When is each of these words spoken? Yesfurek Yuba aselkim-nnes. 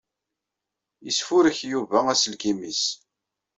Yesfurek 1.05 1.59
Yuba 1.71 1.99
aselkim-nnes. 2.11 2.83